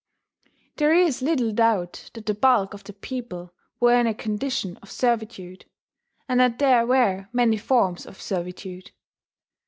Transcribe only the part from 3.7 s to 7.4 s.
were in a condition of servitude, and that there were